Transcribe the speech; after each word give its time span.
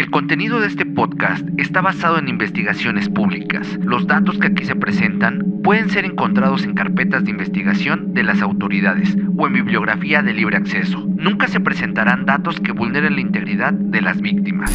El 0.00 0.10
contenido 0.10 0.60
de 0.60 0.66
este 0.66 0.86
podcast 0.86 1.46
está 1.58 1.82
basado 1.82 2.16
en 2.16 2.26
investigaciones 2.26 3.10
públicas. 3.10 3.68
Los 3.82 4.06
datos 4.06 4.38
que 4.38 4.46
aquí 4.46 4.64
se 4.64 4.74
presentan 4.74 5.60
pueden 5.62 5.90
ser 5.90 6.06
encontrados 6.06 6.64
en 6.64 6.72
carpetas 6.72 7.22
de 7.24 7.32
investigación 7.32 8.14
de 8.14 8.22
las 8.22 8.40
autoridades 8.40 9.14
o 9.36 9.46
en 9.46 9.52
bibliografía 9.52 10.22
de 10.22 10.32
libre 10.32 10.56
acceso. 10.56 11.04
Nunca 11.06 11.48
se 11.48 11.60
presentarán 11.60 12.24
datos 12.24 12.58
que 12.60 12.72
vulneren 12.72 13.16
la 13.16 13.20
integridad 13.20 13.74
de 13.74 14.00
las 14.00 14.18
víctimas. 14.22 14.72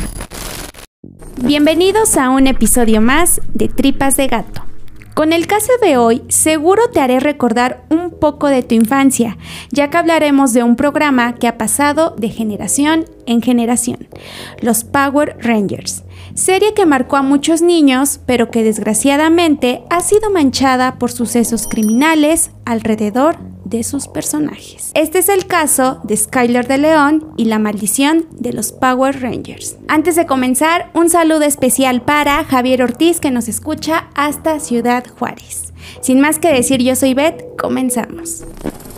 Bienvenidos 1.43 2.17
a 2.17 2.29
un 2.29 2.45
episodio 2.45 3.01
más 3.01 3.41
de 3.51 3.67
Tripas 3.67 4.17
de 4.17 4.27
Gato. 4.27 4.74
Con 5.15 5.31
el 5.31 5.47
caso 5.47 5.71
de 5.81 5.95
hoy, 5.95 6.23
seguro 6.27 6.89
te 6.91 6.99
haré 6.99 7.21
recordar 7.21 7.85
un 7.89 8.11
poco 8.11 8.47
de 8.47 8.63
tu 8.63 8.75
infancia, 8.75 9.37
ya 9.71 9.89
que 9.89 9.95
hablaremos 9.95 10.51
de 10.51 10.61
un 10.61 10.75
programa 10.75 11.35
que 11.35 11.47
ha 11.47 11.57
pasado 11.57 12.13
de 12.17 12.27
generación 12.27 13.05
en 13.25 13.41
generación, 13.41 14.09
los 14.59 14.83
Power 14.83 15.37
Rangers, 15.39 16.03
serie 16.33 16.73
que 16.73 16.85
marcó 16.85 17.15
a 17.15 17.21
muchos 17.21 17.61
niños, 17.61 18.19
pero 18.25 18.51
que 18.51 18.65
desgraciadamente 18.65 19.83
ha 19.89 20.01
sido 20.01 20.29
manchada 20.31 20.95
por 20.99 21.13
sucesos 21.13 21.65
criminales 21.69 22.51
alrededor 22.65 23.37
de 23.65 23.83
sus 23.83 24.07
personajes. 24.07 24.91
Este 24.93 25.19
es 25.19 25.27
el 25.27 25.47
caso 25.47 25.99
de 26.03 26.15
Skyler 26.15 26.67
de 26.67 26.77
León 26.77 27.33
y 27.35 27.45
la 27.45 27.59
maldición 27.59 28.27
de 28.31 28.53
los 28.53 28.71
Power 28.71 29.21
Rangers. 29.21 29.75
Antes 29.87 30.15
de 30.15 30.25
comenzar, 30.25 30.89
un 30.93 31.09
saludo 31.09 31.41
especial 31.41 32.01
para 32.01 32.43
Javier 32.45 32.83
Ortiz 32.83 33.19
que 33.19 33.31
nos 33.31 33.49
escucha 33.49 34.07
hasta 34.15 34.59
Ciudad 34.59 35.03
Juárez. 35.19 35.73
Sin 36.01 36.21
más 36.21 36.39
que 36.39 36.53
decir, 36.53 36.81
yo 36.81 36.95
soy 36.95 37.13
Beth, 37.13 37.43
comenzamos. 37.57 38.43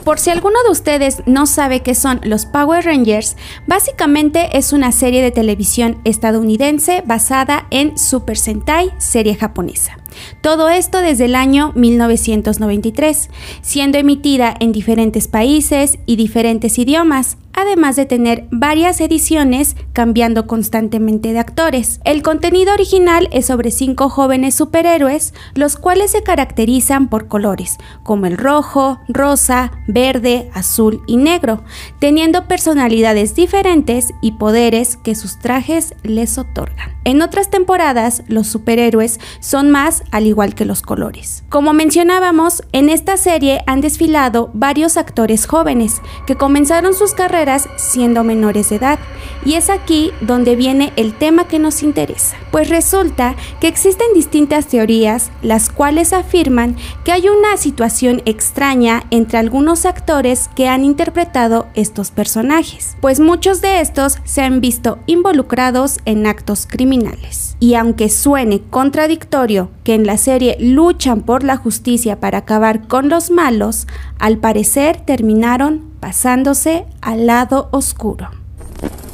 Por 0.03 0.19
si 0.19 0.29
alguno 0.29 0.55
de 0.63 0.71
ustedes 0.71 1.21
no 1.25 1.45
sabe 1.45 1.81
qué 1.81 1.93
son 1.93 2.21
los 2.23 2.45
Power 2.45 2.85
Rangers, 2.85 3.35
básicamente 3.67 4.57
es 4.57 4.71
una 4.71 4.93
serie 4.93 5.21
de 5.21 5.31
televisión 5.31 5.99
estadounidense 6.05 7.03
basada 7.05 7.67
en 7.71 7.97
Super 7.97 8.37
Sentai, 8.37 8.93
serie 8.99 9.35
japonesa. 9.35 9.97
Todo 10.41 10.69
esto 10.69 10.99
desde 11.01 11.25
el 11.25 11.35
año 11.35 11.71
1993, 11.75 13.29
siendo 13.61 13.97
emitida 13.97 14.55
en 14.59 14.71
diferentes 14.71 15.27
países 15.27 15.99
y 16.05 16.15
diferentes 16.15 16.77
idiomas, 16.77 17.37
además 17.57 17.95
de 17.95 18.05
tener 18.05 18.47
varias 18.51 19.01
ediciones 19.01 19.75
cambiando 19.91 20.45
constantemente 20.45 21.33
de 21.33 21.39
actores. 21.39 21.99
El 22.05 22.21
contenido 22.21 22.71
original 22.71 23.27
es 23.31 23.47
sobre 23.47 23.71
cinco 23.71 24.09
jóvenes 24.09 24.53
superhéroes, 24.53 25.33
los 25.55 25.75
cuales 25.75 26.11
se 26.11 26.21
caracterizan 26.21 27.09
por 27.09 27.27
colores, 27.27 27.77
como 28.03 28.27
el 28.27 28.37
rojo, 28.37 28.99
rosa, 29.07 29.71
verde, 29.87 30.51
azul 30.53 31.01
y 31.07 31.17
negro, 31.17 31.63
teniendo 31.99 32.47
personalidades 32.47 33.33
diferentes 33.33 34.13
y 34.21 34.33
poderes 34.33 34.95
que 34.97 35.15
sus 35.15 35.39
trajes 35.39 35.95
les 36.03 36.37
otorgan. 36.37 36.95
En 37.05 37.21
otras 37.21 37.49
temporadas, 37.49 38.21
los 38.27 38.47
superhéroes 38.47 39.19
son 39.39 39.71
más 39.71 39.96
al 40.11 40.27
igual 40.27 40.55
que 40.55 40.65
los 40.65 40.81
colores. 40.81 41.43
Como 41.49 41.73
mencionábamos, 41.73 42.63
en 42.71 42.89
esta 42.89 43.17
serie 43.17 43.61
han 43.67 43.81
desfilado 43.81 44.49
varios 44.53 44.97
actores 44.97 45.45
jóvenes 45.45 46.01
que 46.25 46.35
comenzaron 46.35 46.93
sus 46.93 47.13
carreras 47.13 47.69
siendo 47.77 48.23
menores 48.23 48.69
de 48.69 48.77
edad, 48.77 48.99
y 49.45 49.53
es 49.53 49.69
aquí 49.69 50.11
donde 50.21 50.55
viene 50.55 50.91
el 50.95 51.13
tema 51.13 51.47
que 51.47 51.59
nos 51.59 51.83
interesa. 51.83 52.35
Pues 52.51 52.69
resulta 52.69 53.35
que 53.59 53.67
existen 53.67 54.07
distintas 54.13 54.67
teorías, 54.67 55.31
las 55.41 55.69
cuales 55.69 56.13
afirman 56.13 56.75
que 57.03 57.11
hay 57.11 57.29
una 57.29 57.55
situación 57.57 58.21
extraña 58.25 59.03
entre 59.11 59.37
algunos 59.37 59.85
actores 59.85 60.49
que 60.55 60.67
han 60.67 60.83
interpretado 60.83 61.67
estos 61.75 62.11
personajes, 62.11 62.97
pues 62.99 63.19
muchos 63.19 63.61
de 63.61 63.81
estos 63.81 64.17
se 64.23 64.41
han 64.41 64.61
visto 64.61 64.99
involucrados 65.05 65.99
en 66.05 66.27
actos 66.27 66.67
criminales 66.67 67.46
y 67.59 67.73
aunque 67.75 68.09
suene 68.09 68.61
contradictorio 68.61 69.71
que 69.83 69.95
en 69.95 70.05
la 70.05 70.17
serie 70.17 70.57
luchan 70.59 71.21
por 71.21 71.43
la 71.43 71.57
justicia 71.57 72.19
para 72.19 72.39
acabar 72.39 72.87
con 72.87 73.09
los 73.09 73.31
malos, 73.31 73.87
al 74.19 74.37
parecer 74.37 74.97
terminaron 74.97 75.83
pasándose 75.99 76.85
al 77.01 77.25
lado 77.25 77.69
oscuro. 77.71 78.29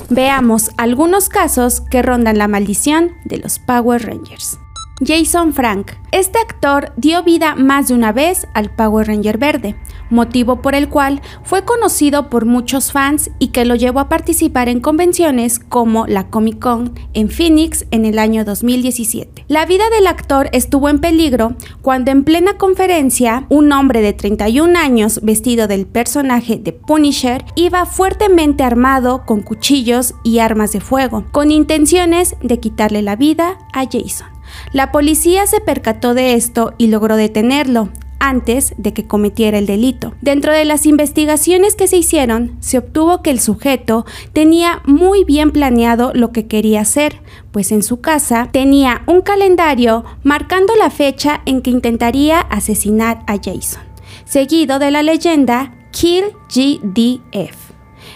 Veamos 0.09 0.71
algunos 0.77 1.29
casos 1.29 1.81
que 1.81 2.01
rondan 2.01 2.37
la 2.37 2.47
maldición 2.47 3.11
de 3.25 3.37
los 3.37 3.59
Power 3.59 4.05
Rangers. 4.05 4.59
Jason 5.05 5.53
Frank. 5.53 5.91
Este 6.11 6.37
actor 6.37 6.91
dio 6.95 7.23
vida 7.23 7.55
más 7.55 7.87
de 7.87 7.95
una 7.95 8.11
vez 8.11 8.47
al 8.53 8.69
Power 8.69 9.07
Ranger 9.07 9.37
verde, 9.37 9.75
motivo 10.09 10.61
por 10.61 10.75
el 10.75 10.87
cual 10.87 11.21
fue 11.43 11.65
conocido 11.65 12.29
por 12.29 12.45
muchos 12.45 12.91
fans 12.91 13.31
y 13.39 13.47
que 13.47 13.65
lo 13.65 13.75
llevó 13.75 13.99
a 13.99 14.09
participar 14.09 14.69
en 14.69 14.79
convenciones 14.79 15.59
como 15.59 16.05
la 16.05 16.27
Comic 16.29 16.59
Con 16.59 16.93
en 17.13 17.29
Phoenix 17.29 17.85
en 17.91 18.05
el 18.05 18.19
año 18.19 18.45
2017. 18.45 19.45
La 19.47 19.65
vida 19.65 19.89
del 19.89 20.07
actor 20.07 20.49
estuvo 20.51 20.89
en 20.89 20.99
peligro 20.99 21.55
cuando 21.81 22.11
en 22.11 22.23
plena 22.23 22.57
conferencia 22.57 23.45
un 23.49 23.71
hombre 23.71 24.01
de 24.01 24.13
31 24.13 24.77
años 24.77 25.19
vestido 25.23 25.67
del 25.67 25.87
personaje 25.87 26.57
de 26.57 26.73
Punisher 26.73 27.43
iba 27.55 27.85
fuertemente 27.85 28.63
armado 28.63 29.23
con 29.25 29.41
cuchillos 29.41 30.13
y 30.23 30.39
armas 30.39 30.73
de 30.73 30.81
fuego, 30.81 31.25
con 31.31 31.51
intenciones 31.51 32.35
de 32.41 32.59
quitarle 32.59 33.01
la 33.01 33.15
vida 33.15 33.57
a 33.73 33.85
Jason. 33.85 34.32
La 34.73 34.91
policía 34.91 35.45
se 35.45 35.61
percató 35.61 36.15
de 36.15 36.33
esto 36.33 36.73
y 36.79 36.87
logró 36.87 37.15
detenerlo 37.15 37.89
antes 38.19 38.73
de 38.77 38.93
que 38.93 39.05
cometiera 39.05 39.59
el 39.59 39.67
delito. 39.67 40.13
Dentro 40.21 40.51
de 40.51 40.65
las 40.65 40.85
investigaciones 40.87 41.75
que 41.75 41.87
se 41.87 41.97
hicieron, 41.97 42.57
se 42.59 42.79
obtuvo 42.79 43.21
que 43.21 43.29
el 43.29 43.39
sujeto 43.39 44.05
tenía 44.31 44.81
muy 44.85 45.25
bien 45.25 45.51
planeado 45.51 46.11
lo 46.15 46.31
que 46.31 46.47
quería 46.47 46.81
hacer, 46.81 47.21
pues 47.51 47.71
en 47.71 47.83
su 47.83 48.01
casa 48.01 48.49
tenía 48.51 49.03
un 49.05 49.21
calendario 49.21 50.05
marcando 50.23 50.75
la 50.75 50.89
fecha 50.89 51.41
en 51.45 51.61
que 51.61 51.69
intentaría 51.69 52.39
asesinar 52.39 53.23
a 53.27 53.35
Jason, 53.35 53.83
seguido 54.25 54.79
de 54.79 54.89
la 54.89 55.03
leyenda 55.03 55.75
Kill 55.91 56.25
GDF. 56.49 57.62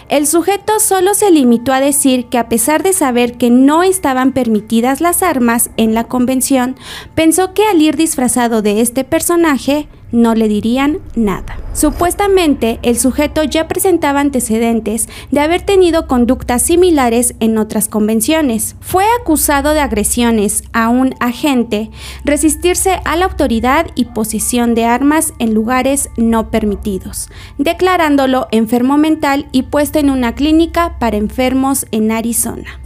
El 0.08 0.26
sujeto 0.26 0.80
solo 0.80 1.12
se 1.12 1.30
limitó 1.30 1.72
a 1.72 1.80
decir 1.80 2.26
que 2.26 2.38
a 2.38 2.48
pesar 2.48 2.82
de 2.82 2.94
saber 2.94 3.36
que 3.36 3.50
no 3.50 3.82
estaban 3.82 4.32
permitidas 4.32 5.02
las 5.02 5.22
armas 5.22 5.68
en 5.76 5.92
la 5.92 6.04
convención, 6.04 6.76
pensó 7.14 7.52
que 7.52 7.64
al 7.64 7.82
ir 7.82 7.96
disfrazado 7.96 8.62
de 8.62 8.80
este 8.80 9.04
personaje 9.04 9.86
no 10.12 10.34
le 10.34 10.48
dirían 10.48 10.98
nada. 11.14 11.58
Supuestamente, 11.72 12.78
el 12.82 12.98
sujeto 12.98 13.44
ya 13.44 13.68
presentaba 13.68 14.20
antecedentes 14.20 15.08
de 15.30 15.40
haber 15.40 15.62
tenido 15.62 16.06
conductas 16.06 16.62
similares 16.62 17.34
en 17.40 17.56
otras 17.58 17.88
convenciones. 17.88 18.74
Fue 18.80 19.04
acusado 19.20 19.74
de 19.74 19.80
agresiones 19.80 20.64
a 20.72 20.88
un 20.88 21.14
agente, 21.20 21.90
resistirse 22.24 23.00
a 23.04 23.16
la 23.16 23.26
autoridad 23.26 23.86
y 23.94 24.06
posesión 24.06 24.74
de 24.74 24.86
armas 24.86 25.34
en 25.38 25.54
lugares 25.54 26.10
no 26.16 26.50
permitidos, 26.50 27.28
declarándolo 27.58 28.48
enfermo 28.50 28.98
mental 28.98 29.46
y 29.52 29.64
puesto 29.64 29.98
en 29.98 30.10
una 30.10 30.34
clínica 30.34 30.98
para 30.98 31.16
enfermos 31.16 31.86
en 31.92 32.10
Arizona. 32.10 32.80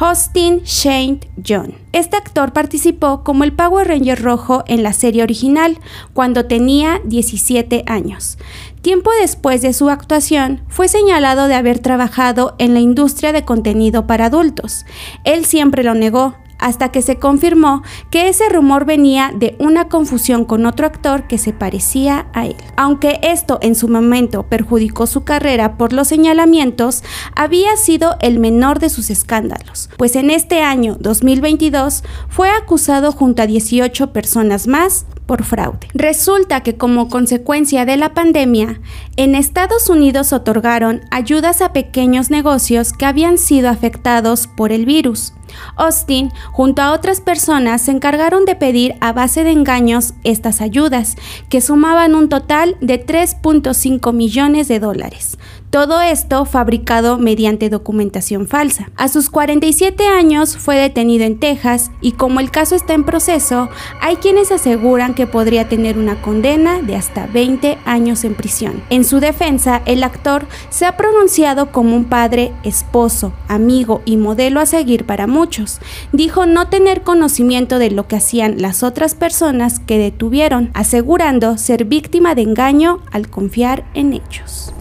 Austin 0.00 0.62
Shane 0.62 1.18
John. 1.44 1.74
Este 1.92 2.16
actor 2.16 2.52
participó 2.52 3.24
como 3.24 3.42
el 3.42 3.52
Power 3.52 3.88
Ranger 3.88 4.22
rojo 4.22 4.62
en 4.68 4.84
la 4.84 4.92
serie 4.92 5.24
original 5.24 5.80
cuando 6.12 6.46
tenía 6.46 7.00
17 7.04 7.82
años. 7.86 8.38
Tiempo 8.80 9.10
después 9.20 9.60
de 9.60 9.72
su 9.72 9.90
actuación, 9.90 10.62
fue 10.68 10.86
señalado 10.86 11.48
de 11.48 11.56
haber 11.56 11.80
trabajado 11.80 12.54
en 12.58 12.74
la 12.74 12.80
industria 12.80 13.32
de 13.32 13.44
contenido 13.44 14.06
para 14.06 14.26
adultos. 14.26 14.86
Él 15.24 15.44
siempre 15.44 15.82
lo 15.82 15.94
negó, 15.94 16.36
hasta 16.58 16.90
que 16.90 17.02
se 17.02 17.18
confirmó 17.18 17.82
que 18.10 18.28
ese 18.28 18.48
rumor 18.48 18.84
venía 18.84 19.32
de 19.34 19.56
una 19.58 19.88
confusión 19.88 20.44
con 20.44 20.66
otro 20.66 20.86
actor 20.86 21.26
que 21.26 21.38
se 21.38 21.52
parecía 21.52 22.28
a 22.34 22.46
él. 22.46 22.56
Aunque 22.76 23.20
esto 23.22 23.58
en 23.62 23.74
su 23.74 23.88
momento 23.88 24.44
perjudicó 24.44 25.06
su 25.06 25.24
carrera 25.24 25.76
por 25.76 25.92
los 25.92 26.08
señalamientos, 26.08 27.02
había 27.34 27.76
sido 27.76 28.16
el 28.20 28.38
menor 28.38 28.78
de 28.78 28.90
sus 28.90 29.10
escándalos, 29.10 29.90
pues 29.96 30.16
en 30.16 30.30
este 30.30 30.62
año 30.62 30.96
2022 31.00 32.02
fue 32.28 32.50
acusado 32.50 33.12
junto 33.12 33.42
a 33.42 33.46
18 33.46 34.12
personas 34.12 34.66
más 34.66 35.06
por 35.28 35.44
fraude. 35.44 35.86
Resulta 35.94 36.62
que 36.62 36.76
como 36.76 37.08
consecuencia 37.08 37.84
de 37.84 37.96
la 37.98 38.14
pandemia, 38.14 38.80
en 39.16 39.36
Estados 39.36 39.88
Unidos 39.88 40.32
otorgaron 40.32 41.02
ayudas 41.12 41.62
a 41.62 41.72
pequeños 41.72 42.30
negocios 42.30 42.92
que 42.92 43.06
habían 43.06 43.38
sido 43.38 43.68
afectados 43.68 44.48
por 44.48 44.72
el 44.72 44.86
virus. 44.86 45.34
Austin, 45.76 46.30
junto 46.52 46.82
a 46.82 46.92
otras 46.92 47.20
personas, 47.20 47.82
se 47.82 47.90
encargaron 47.90 48.44
de 48.44 48.56
pedir 48.56 48.94
a 49.00 49.12
base 49.12 49.44
de 49.44 49.50
engaños 49.50 50.14
estas 50.24 50.60
ayudas, 50.60 51.16
que 51.48 51.60
sumaban 51.60 52.14
un 52.14 52.28
total 52.28 52.76
de 52.80 53.04
3.5 53.04 54.12
millones 54.12 54.68
de 54.68 54.80
dólares. 54.80 55.38
Todo 55.70 56.00
esto 56.00 56.46
fabricado 56.46 57.18
mediante 57.18 57.68
documentación 57.68 58.46
falsa. 58.46 58.90
A 58.96 59.08
sus 59.08 59.28
47 59.28 60.06
años 60.06 60.56
fue 60.56 60.76
detenido 60.76 61.26
en 61.26 61.38
Texas 61.38 61.90
y 62.00 62.12
como 62.12 62.40
el 62.40 62.50
caso 62.50 62.74
está 62.74 62.94
en 62.94 63.04
proceso, 63.04 63.68
hay 64.00 64.16
quienes 64.16 64.50
aseguran 64.50 65.12
que 65.12 65.26
podría 65.26 65.68
tener 65.68 65.98
una 65.98 66.22
condena 66.22 66.80
de 66.80 66.96
hasta 66.96 67.26
20 67.26 67.76
años 67.84 68.24
en 68.24 68.34
prisión. 68.34 68.82
En 68.88 69.04
su 69.04 69.20
defensa, 69.20 69.82
el 69.84 70.04
actor 70.04 70.46
se 70.70 70.86
ha 70.86 70.96
pronunciado 70.96 71.70
como 71.70 71.96
un 71.96 72.06
padre, 72.06 72.54
esposo, 72.62 73.34
amigo 73.46 74.00
y 74.06 74.16
modelo 74.16 74.60
a 74.60 74.66
seguir 74.66 75.04
para 75.04 75.26
muchos. 75.26 75.80
Dijo 76.12 76.46
no 76.46 76.68
tener 76.68 77.02
conocimiento 77.02 77.78
de 77.78 77.90
lo 77.90 78.08
que 78.08 78.16
hacían 78.16 78.62
las 78.62 78.82
otras 78.82 79.14
personas 79.14 79.80
que 79.80 79.98
detuvieron, 79.98 80.70
asegurando 80.72 81.58
ser 81.58 81.84
víctima 81.84 82.34
de 82.34 82.40
engaño 82.40 83.00
al 83.12 83.28
confiar 83.28 83.84
en 83.92 84.14
ellos. 84.14 84.72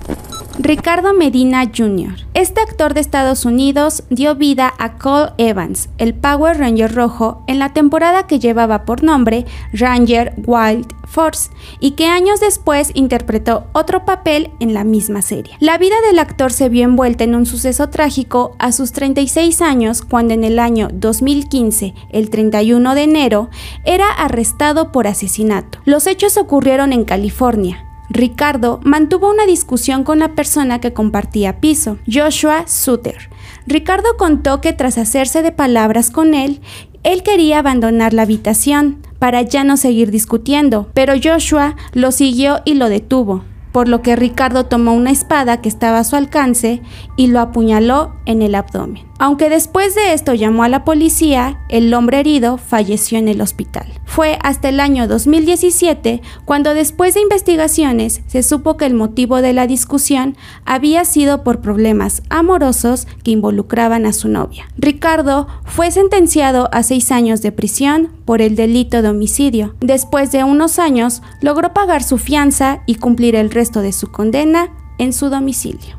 Ricardo 0.59 1.13
Medina 1.13 1.65
Jr. 1.65 2.15
Este 2.33 2.61
actor 2.61 2.95
de 2.95 3.01
Estados 3.01 3.45
Unidos 3.45 4.03
dio 4.09 4.33
vida 4.33 4.73
a 4.79 4.97
Cole 4.97 5.31
Evans, 5.37 5.89
el 5.99 6.15
Power 6.15 6.57
Ranger 6.57 6.95
rojo, 6.95 7.43
en 7.45 7.59
la 7.59 7.73
temporada 7.73 8.25
que 8.25 8.39
llevaba 8.39 8.83
por 8.83 9.03
nombre 9.03 9.45
Ranger 9.71 10.33
Wild 10.47 10.87
Force 11.05 11.51
y 11.79 11.91
que 11.91 12.07
años 12.07 12.39
después 12.39 12.89
interpretó 12.95 13.67
otro 13.73 14.03
papel 14.03 14.49
en 14.59 14.73
la 14.73 14.83
misma 14.83 15.21
serie. 15.21 15.53
La 15.59 15.77
vida 15.77 15.95
del 16.07 16.17
actor 16.17 16.51
se 16.51 16.69
vio 16.69 16.85
envuelta 16.85 17.23
en 17.23 17.35
un 17.35 17.45
suceso 17.45 17.89
trágico 17.89 18.55
a 18.57 18.71
sus 18.71 18.91
36 18.93 19.61
años 19.61 20.01
cuando 20.01 20.33
en 20.33 20.43
el 20.43 20.57
año 20.57 20.89
2015, 20.91 21.93
el 22.09 22.31
31 22.31 22.95
de 22.95 23.03
enero, 23.03 23.49
era 23.85 24.09
arrestado 24.09 24.91
por 24.91 25.05
asesinato. 25.05 25.77
Los 25.85 26.07
hechos 26.07 26.35
ocurrieron 26.35 26.93
en 26.93 27.05
California, 27.05 27.86
Ricardo 28.09 28.79
mantuvo 28.83 29.29
una 29.29 29.45
discusión 29.45 30.03
con 30.03 30.19
la 30.19 30.33
persona 30.33 30.79
que 30.79 30.93
compartía 30.93 31.59
piso, 31.59 31.97
Joshua 32.11 32.67
Suter. 32.67 33.29
Ricardo 33.65 34.15
contó 34.17 34.61
que 34.61 34.71
tras 34.73 34.97
hacerse 34.97 35.41
de 35.41 35.51
palabras 35.51 36.09
con 36.09 36.33
él, 36.33 36.61
él 37.03 37.23
quería 37.23 37.59
abandonar 37.59 38.13
la 38.13 38.21
habitación 38.21 38.99
para 39.19 39.41
ya 39.41 39.63
no 39.63 39.77
seguir 39.77 40.11
discutiendo, 40.11 40.89
pero 40.93 41.13
Joshua 41.21 41.75
lo 41.93 42.11
siguió 42.11 42.61
y 42.65 42.75
lo 42.75 42.87
detuvo, 42.89 43.43
por 43.71 43.87
lo 43.87 44.01
que 44.01 44.15
Ricardo 44.15 44.65
tomó 44.65 44.93
una 44.93 45.11
espada 45.11 45.61
que 45.61 45.69
estaba 45.69 45.99
a 45.99 46.03
su 46.03 46.15
alcance 46.15 46.81
y 47.17 47.27
lo 47.27 47.39
apuñaló 47.39 48.13
en 48.25 48.41
el 48.41 48.55
abdomen. 48.55 49.06
Aunque 49.19 49.49
después 49.49 49.95
de 49.95 50.13
esto 50.13 50.35
llamó 50.35 50.63
a 50.63 50.69
la 50.69 50.83
policía, 50.83 51.59
el 51.69 51.91
hombre 51.93 52.19
herido 52.19 52.57
falleció 52.57 53.17
en 53.17 53.27
el 53.27 53.41
hospital. 53.41 53.87
Fue 54.05 54.37
hasta 54.43 54.69
el 54.69 54.79
año 54.79 55.07
2017 55.07 56.21
cuando 56.45 56.75
después 56.75 57.15
de 57.15 57.21
investigaciones 57.21 58.21
se 58.27 58.43
supo 58.43 58.77
que 58.77 58.85
el 58.85 58.93
motivo 58.93 59.41
de 59.41 59.53
la 59.53 59.65
discusión 59.65 60.37
había 60.65 61.03
sido 61.03 61.43
por 61.43 61.61
problemas 61.61 62.21
amorosos 62.29 63.07
que 63.23 63.31
involucraban 63.31 64.05
a 64.05 64.13
su 64.13 64.27
novia. 64.27 64.67
Ricardo 64.77 65.47
fue 65.65 65.89
sentenciado 65.89 66.69
a 66.71 66.83
seis 66.83 67.11
años 67.11 67.41
de 67.41 67.51
prisión 67.51 68.11
por 68.25 68.41
el 68.41 68.55
delito 68.55 69.01
de 69.01 69.09
homicidio. 69.09 69.75
Después 69.79 70.31
de 70.31 70.43
unos 70.43 70.77
años 70.77 71.23
logró 71.41 71.73
pagar 71.73 72.03
su 72.03 72.19
fianza 72.19 72.81
y 72.85 72.95
cumplir 72.95 73.35
el 73.35 73.49
resto 73.49 73.81
de 73.81 73.93
su 73.93 74.11
condena 74.11 74.69
en 74.99 75.13
su 75.13 75.29
domicilio. 75.29 75.97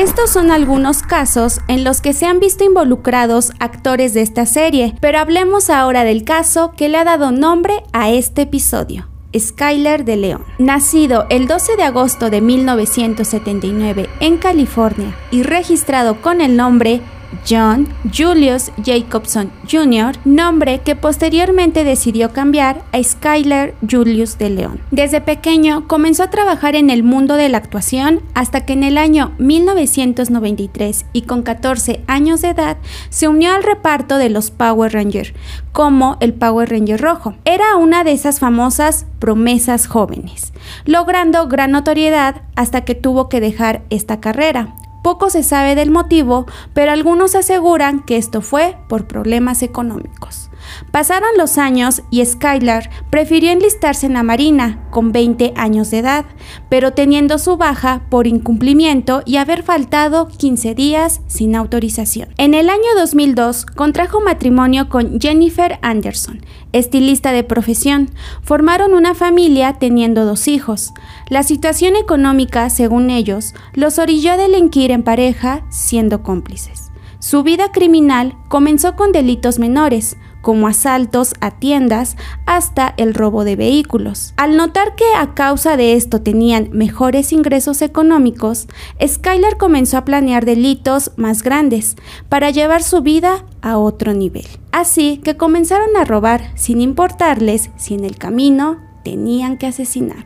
Estos 0.00 0.30
son 0.30 0.50
algunos 0.50 1.02
casos 1.02 1.60
en 1.68 1.84
los 1.84 2.00
que 2.00 2.14
se 2.14 2.24
han 2.24 2.40
visto 2.40 2.64
involucrados 2.64 3.52
actores 3.58 4.14
de 4.14 4.22
esta 4.22 4.46
serie, 4.46 4.94
pero 4.98 5.18
hablemos 5.18 5.68
ahora 5.68 6.04
del 6.04 6.24
caso 6.24 6.72
que 6.74 6.88
le 6.88 6.96
ha 6.96 7.04
dado 7.04 7.32
nombre 7.32 7.82
a 7.92 8.08
este 8.08 8.42
episodio. 8.42 9.10
Skyler 9.38 10.06
de 10.06 10.16
León. 10.16 10.46
Nacido 10.58 11.26
el 11.28 11.46
12 11.46 11.76
de 11.76 11.82
agosto 11.82 12.30
de 12.30 12.40
1979 12.40 14.08
en 14.20 14.38
California 14.38 15.14
y 15.30 15.42
registrado 15.42 16.22
con 16.22 16.40
el 16.40 16.56
nombre 16.56 17.02
John 17.48 17.88
Julius 18.12 18.72
Jacobson 18.84 19.50
Jr., 19.70 20.16
nombre 20.24 20.80
que 20.80 20.96
posteriormente 20.96 21.84
decidió 21.84 22.32
cambiar 22.32 22.82
a 22.92 23.02
Skyler 23.02 23.74
Julius 23.88 24.38
de 24.38 24.50
León. 24.50 24.80
Desde 24.90 25.20
pequeño 25.20 25.86
comenzó 25.88 26.24
a 26.24 26.30
trabajar 26.30 26.74
en 26.74 26.90
el 26.90 27.02
mundo 27.02 27.36
de 27.36 27.48
la 27.48 27.58
actuación 27.58 28.20
hasta 28.34 28.64
que 28.64 28.72
en 28.72 28.84
el 28.84 28.98
año 28.98 29.32
1993 29.38 31.06
y 31.12 31.22
con 31.22 31.42
14 31.42 32.02
años 32.06 32.42
de 32.42 32.50
edad 32.50 32.76
se 33.08 33.28
unió 33.28 33.54
al 33.54 33.62
reparto 33.62 34.16
de 34.16 34.30
los 34.30 34.50
Power 34.50 34.92
Rangers 34.92 35.32
como 35.72 36.16
el 36.20 36.34
Power 36.34 36.70
Ranger 36.70 37.00
rojo. 37.00 37.34
Era 37.44 37.76
una 37.76 38.04
de 38.04 38.12
esas 38.12 38.40
famosas 38.40 39.06
promesas 39.18 39.86
jóvenes, 39.86 40.52
logrando 40.84 41.46
gran 41.48 41.70
notoriedad 41.70 42.42
hasta 42.56 42.82
que 42.82 42.94
tuvo 42.94 43.28
que 43.28 43.40
dejar 43.40 43.82
esta 43.90 44.20
carrera 44.20 44.74
poco 45.02 45.30
se 45.30 45.42
sabe 45.42 45.74
del 45.74 45.90
motivo, 45.90 46.46
pero 46.74 46.92
algunos 46.92 47.34
aseguran 47.34 48.00
que 48.02 48.16
esto 48.16 48.42
fue 48.42 48.76
por 48.88 49.06
problemas 49.06 49.62
económicos. 49.62 50.50
Pasaron 50.90 51.30
los 51.36 51.58
años 51.58 52.02
y 52.10 52.24
Skylar 52.24 52.90
prefirió 53.10 53.50
enlistarse 53.50 54.06
en 54.06 54.14
la 54.14 54.22
Marina 54.22 54.86
con 54.90 55.12
20 55.12 55.52
años 55.56 55.90
de 55.90 55.98
edad, 55.98 56.24
pero 56.68 56.92
teniendo 56.92 57.38
su 57.38 57.56
baja 57.56 58.02
por 58.10 58.26
incumplimiento 58.26 59.22
y 59.24 59.36
haber 59.36 59.62
faltado 59.62 60.28
15 60.28 60.74
días 60.74 61.20
sin 61.26 61.54
autorización. 61.54 62.28
En 62.38 62.54
el 62.54 62.68
año 62.68 62.88
2002 62.96 63.66
contrajo 63.66 64.20
matrimonio 64.20 64.88
con 64.88 65.20
Jennifer 65.20 65.78
Anderson, 65.82 66.40
estilista 66.72 67.32
de 67.32 67.44
profesión. 67.44 68.10
Formaron 68.42 68.94
una 68.94 69.14
familia 69.14 69.74
teniendo 69.74 70.24
dos 70.24 70.48
hijos. 70.48 70.92
La 71.28 71.42
situación 71.42 71.96
económica, 71.96 72.70
según 72.70 73.10
ellos, 73.10 73.54
los 73.74 73.98
orilló 73.98 74.32
a 74.32 74.36
delinquir 74.36 74.90
en 74.90 75.02
pareja 75.02 75.64
siendo 75.70 76.22
cómplices. 76.22 76.90
Su 77.18 77.42
vida 77.42 77.70
criminal 77.70 78.34
comenzó 78.48 78.96
con 78.96 79.12
delitos 79.12 79.58
menores, 79.58 80.16
como 80.40 80.68
asaltos 80.68 81.34
a 81.40 81.52
tiendas 81.52 82.16
hasta 82.46 82.94
el 82.96 83.14
robo 83.14 83.44
de 83.44 83.56
vehículos. 83.56 84.34
Al 84.36 84.56
notar 84.56 84.94
que 84.94 85.04
a 85.16 85.34
causa 85.34 85.76
de 85.76 85.94
esto 85.94 86.22
tenían 86.22 86.70
mejores 86.72 87.32
ingresos 87.32 87.82
económicos, 87.82 88.68
Skylar 89.04 89.56
comenzó 89.56 89.98
a 89.98 90.04
planear 90.04 90.44
delitos 90.44 91.12
más 91.16 91.42
grandes 91.42 91.96
para 92.28 92.50
llevar 92.50 92.82
su 92.82 93.02
vida 93.02 93.44
a 93.62 93.78
otro 93.78 94.12
nivel. 94.12 94.46
Así 94.72 95.18
que 95.18 95.36
comenzaron 95.36 95.96
a 95.96 96.04
robar 96.04 96.52
sin 96.54 96.80
importarles 96.80 97.70
si 97.76 97.94
en 97.94 98.04
el 98.04 98.16
camino 98.16 98.78
tenían 99.04 99.56
que 99.56 99.66
asesinar. 99.66 100.24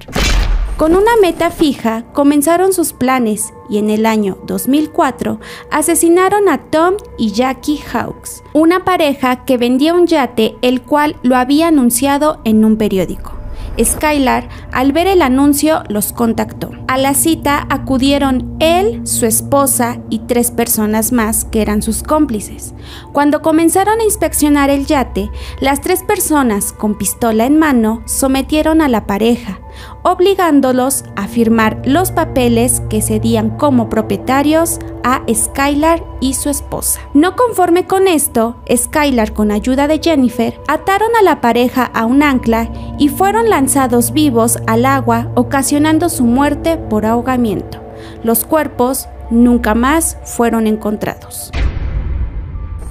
Con 0.76 0.96
una 0.96 1.12
meta 1.22 1.52
fija, 1.52 2.02
comenzaron 2.12 2.72
sus 2.72 2.92
planes 2.92 3.54
y 3.70 3.78
en 3.78 3.90
el 3.90 4.06
año 4.06 4.38
2004 4.44 5.38
asesinaron 5.70 6.48
a 6.48 6.64
Tom 6.64 6.94
y 7.16 7.30
Jackie 7.30 7.78
Hawks, 7.78 8.42
una 8.54 8.84
pareja 8.84 9.44
que 9.44 9.56
vendía 9.56 9.94
un 9.94 10.08
yate 10.08 10.56
el 10.62 10.82
cual 10.82 11.14
lo 11.22 11.36
había 11.36 11.68
anunciado 11.68 12.40
en 12.42 12.64
un 12.64 12.76
periódico. 12.76 13.34
Skylar, 13.82 14.48
al 14.72 14.92
ver 14.92 15.06
el 15.06 15.22
anuncio, 15.22 15.82
los 15.88 16.12
contactó. 16.12 16.70
A 16.88 16.98
la 16.98 17.14
cita 17.14 17.66
acudieron 17.70 18.56
él, 18.60 19.06
su 19.06 19.26
esposa 19.26 19.98
y 20.10 20.20
tres 20.20 20.50
personas 20.50 21.12
más 21.12 21.44
que 21.44 21.62
eran 21.62 21.82
sus 21.82 22.02
cómplices. 22.02 22.74
Cuando 23.12 23.42
comenzaron 23.42 24.00
a 24.00 24.04
inspeccionar 24.04 24.70
el 24.70 24.86
yate, 24.86 25.30
las 25.60 25.80
tres 25.80 26.02
personas 26.02 26.72
con 26.72 26.96
pistola 26.96 27.46
en 27.46 27.58
mano 27.58 28.02
sometieron 28.06 28.80
a 28.80 28.88
la 28.88 29.06
pareja, 29.06 29.60
obligándolos 30.02 31.04
a 31.16 31.28
firmar 31.28 31.82
los 31.84 32.12
papeles 32.12 32.82
que 32.88 33.02
cedían 33.02 33.50
como 33.50 33.88
propietarios 33.88 34.78
a 35.02 35.22
Skylar 35.32 36.04
y 36.20 36.34
su 36.34 36.50
esposa. 36.50 37.00
No 37.12 37.36
conforme 37.36 37.86
con 37.86 38.08
esto, 38.08 38.56
Skylar 38.74 39.32
con 39.32 39.50
ayuda 39.50 39.86
de 39.86 40.00
Jennifer 40.02 40.60
ataron 40.68 41.10
a 41.18 41.22
la 41.22 41.40
pareja 41.40 41.84
a 41.84 42.06
un 42.06 42.22
ancla 42.22 42.70
y 42.98 43.08
fueron 43.08 43.50
lanzados 43.50 44.12
vivos 44.12 44.58
al 44.66 44.86
agua 44.86 45.30
ocasionando 45.34 46.08
su 46.08 46.24
muerte 46.24 46.76
por 46.76 47.06
ahogamiento. 47.06 47.80
Los 48.22 48.44
cuerpos 48.44 49.08
nunca 49.30 49.74
más 49.74 50.18
fueron 50.24 50.66
encontrados. 50.66 51.50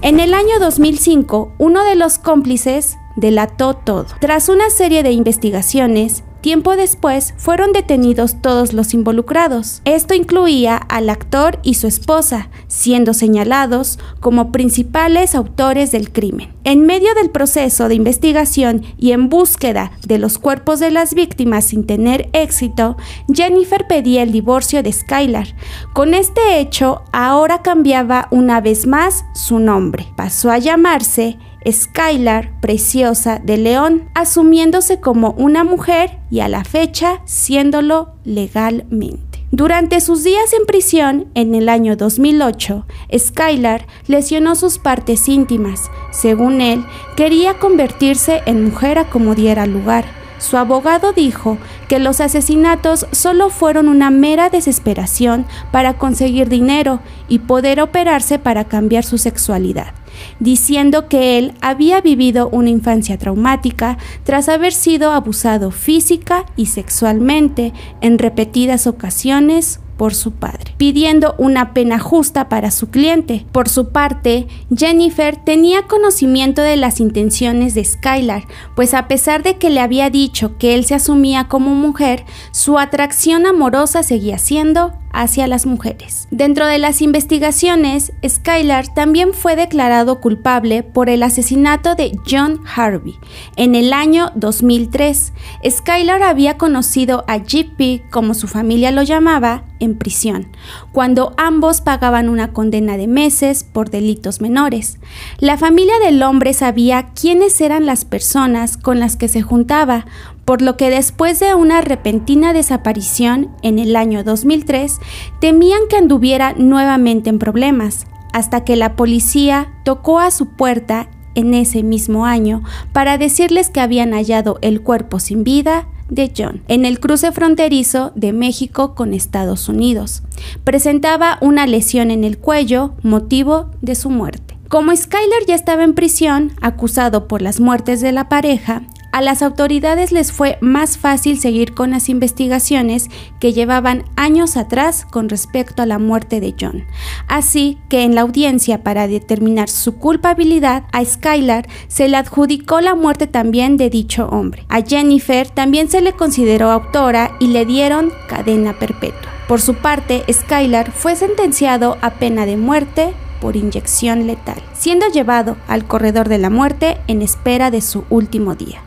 En 0.02 0.20
el 0.20 0.34
año 0.34 0.60
2005, 0.60 1.54
uno 1.58 1.84
de 1.86 1.96
los 1.96 2.18
cómplices 2.18 2.98
delató 3.16 3.74
todo. 3.74 4.08
Tras 4.20 4.50
una 4.50 4.70
serie 4.70 5.04
de 5.04 5.12
investigaciones, 5.12 6.24
tiempo 6.44 6.76
después 6.76 7.34
fueron 7.38 7.72
detenidos 7.72 8.40
todos 8.42 8.74
los 8.74 8.94
involucrados. 8.94 9.82
Esto 9.86 10.14
incluía 10.14 10.76
al 10.76 11.10
actor 11.10 11.58
y 11.64 11.74
su 11.76 11.88
esposa, 11.88 12.50
siendo 12.68 13.16
señalados 13.16 13.98
como 14.20 14.52
principales 14.52 15.34
autores 15.34 15.92
del 15.92 16.12
crimen. 16.12 16.54
En 16.66 16.86
medio 16.86 17.16
del 17.16 17.30
proceso 17.30 17.88
de 17.88 17.96
investigación 17.96 18.84
y 18.98 19.14
en 19.14 19.30
búsqueda 19.30 19.94
de 20.06 20.20
los 20.20 20.38
cuerpos 20.38 20.80
de 20.80 20.92
las 20.92 21.14
víctimas 21.14 21.66
sin 21.66 21.86
tener 21.86 22.30
éxito, 22.34 22.98
Jennifer 23.34 23.88
pedía 23.88 24.22
el 24.22 24.32
divorcio 24.32 24.84
de 24.84 24.92
Skylar. 24.92 25.48
Con 25.94 26.14
este 26.14 26.60
hecho, 26.60 27.04
ahora 27.14 27.62
cambiaba 27.62 28.28
una 28.32 28.60
vez 28.60 28.86
más 28.86 29.26
su 29.34 29.60
nombre. 29.60 30.08
Pasó 30.18 30.52
a 30.52 30.58
llamarse 30.58 31.38
Skylar 31.70 32.60
Preciosa 32.60 33.39
de 33.43 33.58
León, 33.58 34.10
asumiéndose 34.13 35.00
como 35.00 35.32
una 35.32 35.63
mujer 35.63 36.20
y 36.29 36.39
a 36.39 36.48
la 36.48 36.63
fecha 36.63 37.22
siéndolo 37.25 38.13
legalmente. 38.24 39.34
Durante 39.51 40.01
sus 40.01 40.24
días 40.24 40.51
en 40.53 40.65
prisión, 40.65 41.27
en 41.36 41.53
el 41.53 41.70
año 41.70 41.96
2008, 41.96 42.88
Skylar 43.15 43.86
lesionó 44.08 44.55
sus 44.55 44.79
partes 44.79 45.29
íntimas. 45.29 45.91
Según 46.12 46.60
él, 46.60 46.84
quería 47.15 47.60
convertirse 47.60 48.41
en 48.48 48.65
mujer 48.65 48.98
a 48.98 49.10
como 49.12 49.36
diera 49.36 49.67
lugar. 49.67 50.05
Su 50.39 50.58
abogado 50.58 51.13
dijo 51.13 51.60
que 51.88 52.00
los 52.00 52.20
asesinatos 52.20 53.05
solo 53.12 53.51
fueron 53.51 53.89
una 53.89 54.10
mera 54.10 54.50
desesperación 54.50 55.46
para 55.72 56.00
conseguir 56.00 56.50
dinero 56.50 57.00
y 57.29 57.39
poder 57.39 57.79
operarse 57.79 58.39
para 58.39 58.65
cambiar 58.65 59.03
su 59.03 59.20
sexualidad 59.20 59.93
diciendo 60.39 61.08
que 61.08 61.38
él 61.38 61.53
había 61.62 62.01
vivido 62.01 62.50
una 62.50 62.70
infancia 62.70 63.17
traumática 63.17 63.98
tras 64.24 64.50
haber 64.50 64.74
sido 64.74 65.12
abusado 65.12 65.72
física 65.72 66.46
y 66.55 66.67
sexualmente 66.67 67.74
en 68.01 68.20
repetidas 68.20 68.88
ocasiones 68.88 69.79
por 69.98 70.15
su 70.15 70.32
padre, 70.32 70.74
pidiendo 70.77 71.36
una 71.38 71.74
pena 71.74 72.00
justa 72.00 72.50
para 72.50 72.72
su 72.72 72.89
cliente. 72.89 73.46
Por 73.51 73.70
su 73.70 73.89
parte, 73.89 74.48
Jennifer 74.75 75.36
tenía 75.38 75.84
conocimiento 75.84 76.62
de 76.62 76.77
las 76.77 77.00
intenciones 77.00 77.74
de 77.74 77.86
Skylar, 77.86 78.43
pues 78.75 78.93
a 78.93 79.08
pesar 79.08 79.43
de 79.43 79.58
que 79.58 79.70
le 79.70 79.79
había 79.79 80.10
dicho 80.10 80.58
que 80.58 80.75
él 80.75 80.86
se 80.86 80.96
asumía 80.96 81.48
como 81.48 81.74
mujer, 81.75 82.25
su 82.51 82.79
atracción 82.79 83.46
amorosa 83.46 84.03
seguía 84.03 84.38
siendo 84.39 84.93
hacia 85.13 85.48
las 85.48 85.65
mujeres. 85.65 86.27
Dentro 86.32 86.65
de 86.65 86.79
las 86.79 87.01
investigaciones, 87.01 88.12
Skylar 88.27 88.93
también 88.93 89.34
fue 89.34 89.55
declarado 89.55 90.20
culpable 90.20 90.84
por 90.84 91.10
el 91.10 91.24
asesinato 91.24 91.96
de 91.96 92.17
John 92.29 92.62
Harvey 92.75 93.20
en 93.55 93.75
el 93.75 93.93
año 93.93 94.32
2003. 94.36 95.32
Skylar 95.70 96.24
había 96.24 96.58
conocido 96.58 97.24
a 97.27 97.38
GP, 97.38 98.10
como 98.10 98.34
su 98.34 98.48
familia 98.48 98.91
lo 98.91 99.03
llamaba, 99.03 99.65
en 99.79 99.98
prisión, 99.98 100.48
cuando 100.93 101.34
ambos 101.38 101.82
pagaban 101.82 102.29
una 102.29 102.53
condena 102.53 102.98
de 102.98 103.08
meses 103.08 103.63
por 103.63 103.89
delitos 103.89 104.39
menores. 104.39 104.98
La 105.39 105.58
familia 105.58 106.00
del 106.00 106.24
hombre 106.24 106.53
sabía 106.53 107.10
quiénes 107.13 107.60
eran 107.60 107.86
las 107.86 108.05
personas 108.05 108.77
con 108.77 109.00
las 109.00 109.17
que 109.17 109.27
se 109.27 109.41
juntaba, 109.41 110.05
por 110.46 110.62
lo 110.62 110.78
que 110.78 110.90
después 110.90 111.40
de 111.40 111.56
una 111.56 111.82
repentina 111.82 112.54
desaparición 112.54 113.50
en 113.62 113.80
el 113.80 113.96
año 113.96 114.24
2003, 114.24 115.00
temían 115.40 115.82
que 115.90 115.98
anduviera 115.98 116.54
nuevamente 116.54 117.30
en 117.30 117.40
problemas, 117.40 118.06
hasta 118.34 118.64
que 118.64 118.76
la 118.76 118.96
policía 118.96 119.74
tocó 119.86 120.20
a 120.20 120.32
su 120.32 120.50
puerta 120.50 121.10
en 121.36 121.54
ese 121.54 121.84
mismo 121.84 122.26
año 122.26 122.64
para 122.92 123.18
decirles 123.18 123.70
que 123.70 123.80
habían 123.80 124.12
hallado 124.12 124.60
el 124.62 124.82
cuerpo 124.82 125.20
sin 125.20 125.44
vida 125.44 125.88
de 126.10 126.32
John 126.36 126.62
en 126.68 126.86
el 126.86 127.00
cruce 127.00 127.32
fronterizo 127.32 128.12
de 128.16 128.34
México 128.34 128.94
con 128.96 129.14
Estados 129.14 129.70
Unidos. 129.70 130.24
Presentaba 130.64 131.38
una 131.42 131.66
lesión 131.66 132.12
en 132.12 132.24
el 132.24 132.38
cuello, 132.38 132.94
motivo 133.02 133.72
de 133.82 133.96
su 133.96 134.10
muerte. 134.10 134.58
Como 134.70 134.96
Skyler 134.96 135.46
ya 135.48 135.56
estaba 135.56 135.84
en 135.84 135.94
prisión, 135.94 136.54
acusado 136.62 137.28
por 137.28 137.42
las 137.42 137.60
muertes 137.60 138.02
de 138.02 138.12
la 138.12 138.28
pareja, 138.28 138.84
a 139.13 139.22
las 139.22 139.43
autoridades 139.43 140.12
les 140.12 140.32
fue 140.32 140.58
más 140.60 140.98
fácil 140.98 141.39
seguir 141.39 141.75
con 141.75 141.91
las 141.91 142.10
investigaciones 142.10 143.10
que 143.39 143.53
llevaban 143.53 144.05
años 144.15 144.58
atrás 144.58 145.05
con 145.05 145.29
respecto 145.29 145.84
a 145.84 145.86
la 145.86 146.00
muerte 146.00 146.39
de 146.39 146.55
John. 146.60 146.84
Así 147.27 147.77
que 147.89 148.03
en 148.03 148.15
la 148.15 148.22
audiencia 148.22 148.82
para 148.82 149.08
determinar 149.08 149.70
su 149.70 150.00
culpabilidad, 150.00 150.86
a 150.91 151.05
Skylar 151.05 151.67
se 151.88 152.08
le 152.08 152.17
adjudicó 152.17 152.82
la 152.82 152.96
muerte 152.96 153.27
también 153.27 153.77
de 153.77 153.91
dicho 153.91 154.27
hombre. 154.29 154.65
A 154.67 154.82
Jennifer 154.82 155.48
también 155.48 155.89
se 155.91 156.01
le 156.01 156.13
consideró 156.13 156.72
autora 156.72 157.38
y 157.39 157.48
le 157.48 157.65
dieron 157.67 158.12
cadena 158.27 158.79
perpetua. 158.79 159.32
Por 159.48 159.62
su 159.62 159.75
parte, 159.75 160.24
Skylar 160.32 160.91
fue 160.91 161.15
sentenciado 161.15 162.00
a 162.01 162.15
pena 162.15 162.48
de 162.48 162.58
muerte 162.58 163.13
por 163.39 163.58
inyección 163.58 164.25
letal, 164.25 164.60
siendo 164.74 165.05
llevado 165.10 165.55
al 165.67 165.86
corredor 165.86 166.29
de 166.29 166.39
la 166.39 166.50
muerte 166.50 166.98
en 167.05 167.22
espera 167.22 167.70
de 167.70 167.82
su 167.82 168.05
último 168.10 168.55
día 168.55 168.82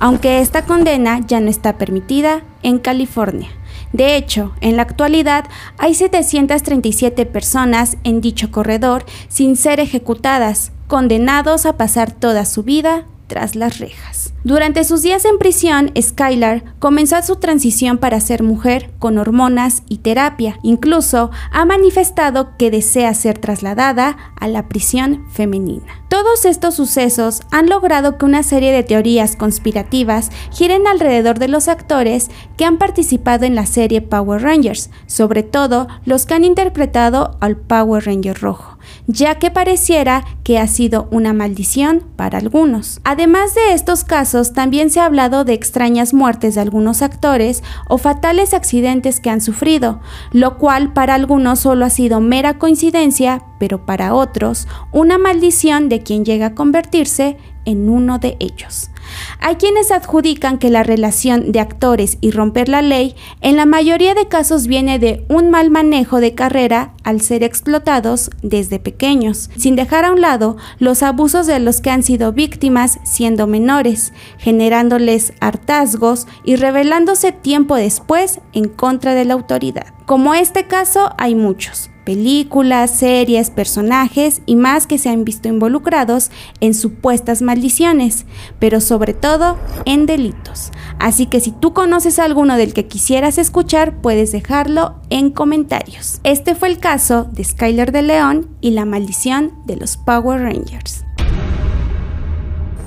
aunque 0.00 0.40
esta 0.40 0.64
condena 0.64 1.20
ya 1.20 1.40
no 1.40 1.48
está 1.48 1.78
permitida 1.78 2.42
en 2.62 2.78
California. 2.78 3.50
De 3.92 4.16
hecho, 4.16 4.52
en 4.60 4.76
la 4.76 4.82
actualidad 4.82 5.44
hay 5.78 5.94
737 5.94 7.26
personas 7.26 7.96
en 8.02 8.20
dicho 8.20 8.50
corredor 8.50 9.04
sin 9.28 9.56
ser 9.56 9.78
ejecutadas, 9.78 10.72
condenados 10.88 11.66
a 11.66 11.76
pasar 11.76 12.10
toda 12.10 12.44
su 12.44 12.62
vida 12.62 13.06
tras 13.30 13.54
las 13.54 13.78
rejas. 13.78 14.34
Durante 14.42 14.82
sus 14.84 15.02
días 15.02 15.24
en 15.24 15.38
prisión, 15.38 15.92
Skylar 16.00 16.64
comenzó 16.80 17.22
su 17.22 17.36
transición 17.36 17.98
para 17.98 18.20
ser 18.20 18.42
mujer 18.42 18.90
con 18.98 19.18
hormonas 19.18 19.84
y 19.88 19.98
terapia. 19.98 20.58
Incluso 20.62 21.30
ha 21.52 21.64
manifestado 21.64 22.56
que 22.56 22.70
desea 22.70 23.14
ser 23.14 23.38
trasladada 23.38 24.16
a 24.38 24.48
la 24.48 24.68
prisión 24.68 25.24
femenina. 25.30 25.84
Todos 26.08 26.44
estos 26.44 26.74
sucesos 26.74 27.42
han 27.52 27.68
logrado 27.68 28.18
que 28.18 28.24
una 28.24 28.42
serie 28.42 28.72
de 28.72 28.82
teorías 28.82 29.36
conspirativas 29.36 30.30
giren 30.50 30.88
alrededor 30.88 31.38
de 31.38 31.48
los 31.48 31.68
actores 31.68 32.30
que 32.56 32.64
han 32.64 32.78
participado 32.78 33.44
en 33.44 33.54
la 33.54 33.66
serie 33.66 34.00
Power 34.00 34.42
Rangers, 34.42 34.90
sobre 35.06 35.44
todo 35.44 35.86
los 36.04 36.26
que 36.26 36.34
han 36.34 36.44
interpretado 36.44 37.36
al 37.40 37.56
Power 37.56 38.06
Ranger 38.06 38.40
rojo 38.40 38.69
ya 39.12 39.36
que 39.36 39.50
pareciera 39.50 40.24
que 40.44 40.58
ha 40.58 40.66
sido 40.68 41.08
una 41.10 41.32
maldición 41.32 42.04
para 42.16 42.38
algunos. 42.38 43.00
Además 43.02 43.54
de 43.54 43.74
estos 43.74 44.04
casos, 44.04 44.52
también 44.52 44.90
se 44.90 45.00
ha 45.00 45.04
hablado 45.04 45.44
de 45.44 45.52
extrañas 45.52 46.14
muertes 46.14 46.54
de 46.54 46.60
algunos 46.60 47.02
actores 47.02 47.62
o 47.88 47.98
fatales 47.98 48.54
accidentes 48.54 49.18
que 49.18 49.30
han 49.30 49.40
sufrido, 49.40 50.00
lo 50.32 50.58
cual 50.58 50.92
para 50.92 51.14
algunos 51.14 51.60
solo 51.60 51.84
ha 51.84 51.90
sido 51.90 52.20
mera 52.20 52.58
coincidencia, 52.58 53.42
pero 53.58 53.84
para 53.84 54.14
otros 54.14 54.68
una 54.92 55.18
maldición 55.18 55.88
de 55.88 56.02
quien 56.02 56.24
llega 56.24 56.46
a 56.46 56.54
convertirse 56.54 57.36
en 57.64 57.88
uno 57.88 58.18
de 58.18 58.36
ellos. 58.38 58.90
Hay 59.38 59.56
quienes 59.56 59.90
adjudican 59.90 60.58
que 60.58 60.70
la 60.70 60.82
relación 60.82 61.52
de 61.52 61.60
actores 61.60 62.18
y 62.20 62.30
romper 62.30 62.68
la 62.68 62.82
ley 62.82 63.14
en 63.40 63.56
la 63.56 63.66
mayoría 63.66 64.14
de 64.14 64.28
casos 64.28 64.66
viene 64.66 64.98
de 64.98 65.24
un 65.28 65.50
mal 65.50 65.70
manejo 65.70 66.20
de 66.20 66.34
carrera 66.34 66.92
al 67.04 67.20
ser 67.20 67.42
explotados 67.42 68.30
desde 68.42 68.78
pequeños, 68.78 69.50
sin 69.56 69.76
dejar 69.76 70.04
a 70.04 70.12
un 70.12 70.20
lado 70.20 70.56
los 70.78 71.02
abusos 71.02 71.46
de 71.46 71.58
los 71.58 71.80
que 71.80 71.90
han 71.90 72.02
sido 72.02 72.32
víctimas 72.32 72.98
siendo 73.04 73.46
menores, 73.46 74.12
generándoles 74.38 75.32
hartazgos 75.40 76.26
y 76.44 76.56
rebelándose 76.56 77.32
tiempo 77.32 77.76
después 77.76 78.40
en 78.52 78.68
contra 78.68 79.14
de 79.14 79.24
la 79.24 79.34
autoridad. 79.34 79.99
Como 80.10 80.34
este 80.34 80.66
caso 80.66 81.10
hay 81.18 81.36
muchos 81.36 81.88
películas, 82.04 82.90
series, 82.90 83.48
personajes 83.48 84.42
y 84.44 84.56
más 84.56 84.88
que 84.88 84.98
se 84.98 85.08
han 85.08 85.22
visto 85.22 85.46
involucrados 85.46 86.32
en 86.58 86.74
supuestas 86.74 87.42
maldiciones, 87.42 88.26
pero 88.58 88.80
sobre 88.80 89.14
todo 89.14 89.56
en 89.84 90.06
delitos. 90.06 90.72
Así 90.98 91.26
que 91.26 91.38
si 91.38 91.52
tú 91.52 91.74
conoces 91.74 92.18
alguno 92.18 92.56
del 92.56 92.74
que 92.74 92.88
quisieras 92.88 93.38
escuchar, 93.38 94.00
puedes 94.02 94.32
dejarlo 94.32 94.96
en 95.10 95.30
comentarios. 95.30 96.18
Este 96.24 96.56
fue 96.56 96.70
el 96.70 96.78
caso 96.78 97.28
de 97.30 97.44
Skyler 97.44 97.92
de 97.92 98.02
León 98.02 98.48
y 98.60 98.70
la 98.70 98.86
maldición 98.86 99.52
de 99.64 99.76
los 99.76 99.96
Power 99.96 100.42
Rangers. 100.42 101.04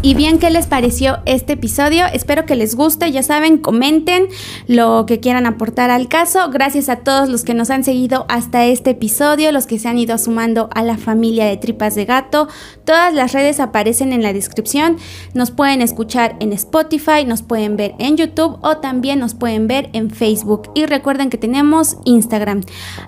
Y 0.05 0.15
bien, 0.15 0.37
¿qué 0.37 0.49
les 0.49 0.67
pareció 0.67 1.19
este 1.25 1.53
episodio? 1.53 2.03
Espero 2.11 2.45
que 2.45 2.57
les 2.57 2.75
guste. 2.75 3.09
Ya 3.13 3.23
saben, 3.23 3.57
comenten 3.57 4.27
lo 4.67 5.05
que 5.05 5.21
quieran 5.21 5.45
aportar 5.45 5.91
al 5.91 6.09
caso. 6.09 6.49
Gracias 6.51 6.89
a 6.89 6.97
todos 6.97 7.29
los 7.29 7.45
que 7.45 7.53
nos 7.53 7.69
han 7.69 7.85
seguido 7.85 8.25
hasta 8.27 8.65
este 8.65 8.89
episodio, 8.89 9.53
los 9.53 9.65
que 9.65 9.79
se 9.79 9.87
han 9.87 9.97
ido 9.97 10.17
sumando 10.17 10.69
a 10.75 10.83
la 10.83 10.97
familia 10.97 11.45
de 11.45 11.55
Tripas 11.55 11.95
de 11.95 12.03
Gato. 12.03 12.49
Todas 12.83 13.13
las 13.13 13.31
redes 13.31 13.61
aparecen 13.61 14.11
en 14.11 14.21
la 14.23 14.33
descripción. 14.33 14.97
Nos 15.33 15.51
pueden 15.51 15.81
escuchar 15.81 16.35
en 16.41 16.51
Spotify, 16.51 17.23
nos 17.25 17.41
pueden 17.41 17.77
ver 17.77 17.95
en 17.97 18.17
YouTube 18.17 18.57
o 18.61 18.79
también 18.79 19.19
nos 19.19 19.35
pueden 19.35 19.67
ver 19.67 19.89
en 19.93 20.09
Facebook. 20.09 20.69
Y 20.75 20.85
recuerden 20.85 21.29
que 21.29 21.37
tenemos 21.37 21.95
Instagram. 22.03 22.59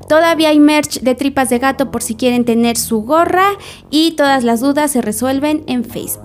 Todavía 0.08 0.48
hay 0.48 0.62
merch 0.62 1.02
de 1.02 1.14
Tripas 1.14 1.50
de 1.50 1.60
Gato 1.60 1.92
por 1.92 2.02
si 2.02 2.16
quieren 2.16 2.46
tener 2.46 2.78
su 2.78 3.02
gorra 3.02 3.50
y 3.90 4.12
todas 4.12 4.46
las 4.46 4.62
dudas 4.62 4.92
se 4.92 5.02
resuelven 5.02 5.66
en 5.68 5.84
Facebook. 5.84 6.25